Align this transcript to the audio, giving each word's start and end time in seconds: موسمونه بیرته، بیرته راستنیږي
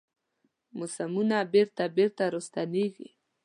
موسمونه 0.77 1.37
بیرته، 1.51 1.83
بیرته 1.95 2.23
راستنیږي 2.33 3.07